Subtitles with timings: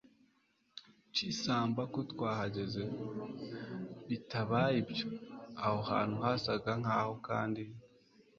[1.15, 2.83] chisamba ko twahageze.
[4.07, 5.07] bitabaye ibyo,
[5.63, 7.63] aho hantu hasaga nkaho kandi